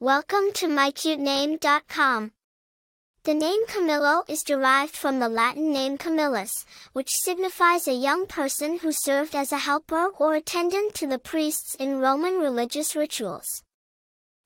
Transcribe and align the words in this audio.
Welcome 0.00 0.52
to 0.54 0.68
mycutename.com. 0.68 2.30
The 3.24 3.34
name 3.34 3.66
Camilo 3.66 4.22
is 4.30 4.44
derived 4.44 4.94
from 4.94 5.18
the 5.18 5.28
Latin 5.28 5.72
name 5.72 5.98
Camillus, 5.98 6.64
which 6.92 7.10
signifies 7.10 7.88
a 7.88 7.94
young 7.94 8.28
person 8.28 8.78
who 8.78 8.92
served 8.92 9.34
as 9.34 9.50
a 9.50 9.58
helper 9.58 10.10
or 10.16 10.36
attendant 10.36 10.94
to 10.94 11.08
the 11.08 11.18
priests 11.18 11.74
in 11.80 11.98
Roman 11.98 12.34
religious 12.34 12.94
rituals. 12.94 13.64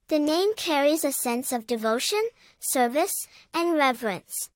The 0.08 0.18
name 0.18 0.54
carries 0.56 1.04
a 1.04 1.12
sense 1.12 1.52
of 1.52 1.66
devotion, 1.66 2.26
service, 2.58 3.28
and 3.52 3.76
reverence. 3.76 4.48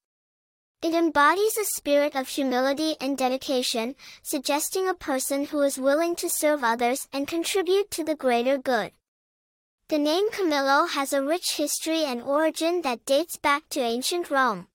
It 0.81 0.95
embodies 0.95 1.59
a 1.59 1.67
spirit 1.67 2.17
of 2.17 2.29
humility 2.29 2.97
and 3.03 3.19
dedication, 3.19 3.97
suggesting 4.23 4.89
a 4.89 4.95
person 4.95 5.45
who 5.45 5.61
is 5.61 5.77
willing 5.77 6.17
to 6.17 6.31
serve 6.31 6.65
others 6.65 7.07
and 7.13 7.29
contribute 7.29 7.91
to 7.91 8.03
the 8.03 8.17
greater 8.17 8.57
good. 8.57 8.93
The 9.89 9.99
name 9.99 10.31
Camilo 10.31 10.89
has 10.89 11.13
a 11.13 11.23
rich 11.23 11.59
history 11.59 12.03
and 12.03 12.21
origin 12.21 12.83
that 12.83 13.05
dates 13.05 13.37
back 13.37 13.69
to 13.69 13.79
ancient 13.79 14.33
Rome. 14.33 14.67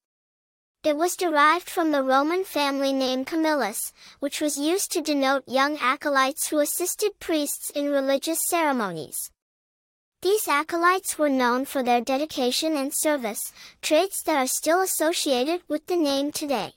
It 0.85 0.95
was 0.95 1.17
derived 1.17 1.69
from 1.69 1.91
the 1.91 2.01
Roman 2.01 2.45
family 2.45 2.93
name 2.93 3.25
Camillus, 3.25 3.91
which 4.21 4.39
was 4.39 4.57
used 4.57 4.89
to 4.93 5.01
denote 5.01 5.43
young 5.49 5.75
acolytes 5.81 6.47
who 6.47 6.59
assisted 6.59 7.19
priests 7.19 7.71
in 7.71 7.89
religious 7.89 8.39
ceremonies. 8.47 9.17
These 10.21 10.47
acolytes 10.47 11.17
were 11.17 11.27
known 11.27 11.65
for 11.65 11.83
their 11.83 11.99
dedication 11.99 12.77
and 12.77 12.93
service, 12.93 13.51
traits 13.81 14.23
that 14.23 14.37
are 14.37 14.47
still 14.47 14.79
associated 14.79 15.61
with 15.67 15.87
the 15.87 15.97
name 15.97 16.31
today. 16.31 16.75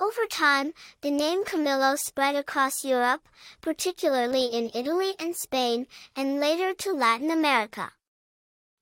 Over 0.00 0.26
time, 0.26 0.74
the 1.02 1.10
name 1.10 1.44
Camilo 1.44 1.96
spread 1.96 2.34
across 2.34 2.84
Europe, 2.84 3.28
particularly 3.60 4.46
in 4.46 4.70
Italy 4.74 5.14
and 5.18 5.36
Spain, 5.36 5.86
and 6.16 6.40
later 6.40 6.74
to 6.74 6.92
Latin 6.92 7.30
America. 7.30 7.92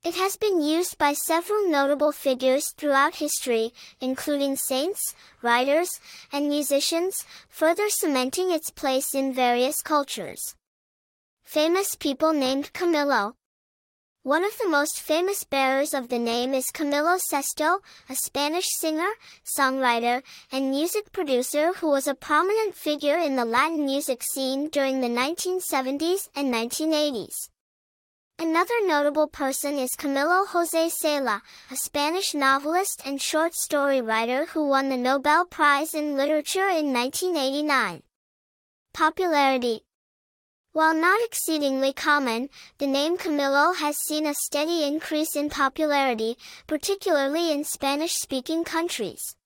It 0.02 0.14
has 0.16 0.36
been 0.36 0.60
used 0.60 0.98
by 0.98 1.12
several 1.12 1.68
notable 1.68 2.12
figures 2.12 2.72
throughout 2.72 3.16
history, 3.16 3.72
including 4.00 4.56
saints, 4.56 5.14
writers, 5.42 6.00
and 6.32 6.48
musicians, 6.48 7.24
further 7.48 7.88
cementing 7.88 8.50
its 8.50 8.70
place 8.70 9.14
in 9.14 9.32
various 9.32 9.80
cultures. 9.80 10.56
Famous 11.44 11.94
people 11.94 12.32
named 12.32 12.72
Camilo, 12.72 13.34
one 14.24 14.44
of 14.44 14.56
the 14.58 14.68
most 14.68 15.00
famous 15.00 15.42
bearers 15.42 15.92
of 15.92 16.08
the 16.08 16.18
name 16.18 16.54
is 16.54 16.70
Camilo 16.70 17.18
Sesto, 17.18 17.80
a 18.08 18.14
Spanish 18.14 18.68
singer, 18.78 19.10
songwriter, 19.44 20.22
and 20.52 20.70
music 20.70 21.10
producer 21.10 21.72
who 21.72 21.90
was 21.90 22.06
a 22.06 22.14
prominent 22.14 22.76
figure 22.76 23.18
in 23.18 23.34
the 23.34 23.44
Latin 23.44 23.84
music 23.84 24.22
scene 24.22 24.68
during 24.68 25.00
the 25.00 25.08
1970s 25.08 26.28
and 26.36 26.54
1980s. 26.54 27.48
Another 28.38 28.86
notable 28.86 29.26
person 29.26 29.76
is 29.76 29.96
Camilo 29.98 30.46
José 30.46 30.88
Cela, 30.88 31.42
a 31.72 31.76
Spanish 31.76 32.32
novelist 32.32 33.02
and 33.04 33.20
short 33.20 33.54
story 33.56 34.00
writer 34.00 34.46
who 34.46 34.68
won 34.68 34.88
the 34.88 34.96
Nobel 34.96 35.44
Prize 35.44 35.94
in 35.94 36.16
Literature 36.16 36.68
in 36.68 36.92
1989. 36.92 38.04
Popularity 38.94 39.82
while 40.72 40.94
not 40.94 41.20
exceedingly 41.24 41.92
common, 41.92 42.48
the 42.78 42.86
name 42.86 43.18
Camilo 43.18 43.76
has 43.76 43.96
seen 43.98 44.26
a 44.26 44.34
steady 44.34 44.84
increase 44.84 45.36
in 45.36 45.50
popularity, 45.50 46.36
particularly 46.66 47.52
in 47.52 47.64
Spanish-speaking 47.64 48.64
countries. 48.64 49.36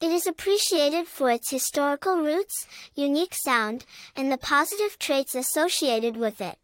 It 0.00 0.10
is 0.10 0.26
appreciated 0.26 1.06
for 1.08 1.30
its 1.30 1.50
historical 1.50 2.18
roots, 2.18 2.66
unique 2.94 3.34
sound, 3.34 3.84
and 4.16 4.30
the 4.30 4.38
positive 4.38 4.98
traits 4.98 5.34
associated 5.34 6.16
with 6.16 6.40
it. 6.40 6.56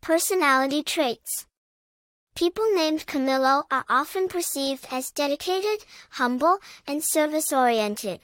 Personality 0.00 0.82
traits. 0.82 1.46
People 2.36 2.64
named 2.74 3.06
Camilo 3.06 3.64
are 3.70 3.84
often 3.88 4.28
perceived 4.28 4.86
as 4.90 5.10
dedicated, 5.10 5.84
humble, 6.10 6.58
and 6.86 7.02
service-oriented. 7.02 8.20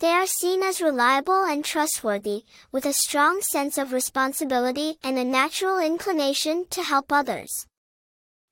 They 0.00 0.12
are 0.12 0.26
seen 0.26 0.62
as 0.62 0.80
reliable 0.80 1.42
and 1.44 1.64
trustworthy, 1.64 2.44
with 2.70 2.86
a 2.86 2.92
strong 2.92 3.42
sense 3.42 3.76
of 3.76 3.92
responsibility 3.92 4.96
and 5.02 5.18
a 5.18 5.24
natural 5.24 5.80
inclination 5.80 6.66
to 6.70 6.84
help 6.84 7.10
others. 7.10 7.66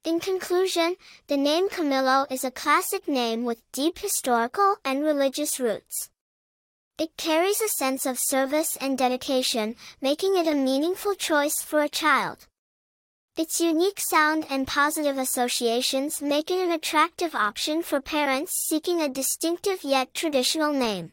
In 0.05 0.19
conclusion, 0.19 0.97
the 1.29 1.37
name 1.37 1.69
Camilo 1.69 2.27
is 2.33 2.43
a 2.43 2.51
classic 2.51 3.07
name 3.07 3.45
with 3.45 3.63
deep 3.71 3.99
historical 4.01 4.77
and 4.85 5.05
religious 5.05 5.61
roots. 5.61 6.11
It 6.99 7.17
carries 7.17 7.61
a 7.61 7.69
sense 7.69 8.07
of 8.07 8.19
service 8.19 8.77
and 8.81 8.99
dedication, 8.99 9.77
making 10.01 10.37
it 10.37 10.49
a 10.49 10.55
meaningful 10.55 11.15
choice 11.15 11.63
for 11.63 11.81
a 11.81 11.89
child. 11.89 12.49
Its 13.37 13.61
unique 13.61 14.01
sound 14.01 14.47
and 14.51 14.67
positive 14.67 15.19
associations 15.19 16.21
make 16.21 16.51
it 16.51 16.59
an 16.59 16.73
attractive 16.73 17.37
option 17.37 17.83
for 17.83 18.01
parents 18.01 18.67
seeking 18.67 19.01
a 19.01 19.09
distinctive 19.09 19.85
yet 19.85 20.13
traditional 20.13 20.73
name. 20.73 21.13